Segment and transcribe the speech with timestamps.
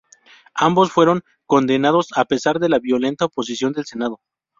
[0.55, 4.19] Ambos fueron condenados, a pesar de la violenta oposición del senado.